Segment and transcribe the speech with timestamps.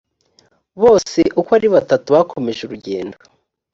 [0.81, 3.17] bose uko ari batatu bakomeje urugendo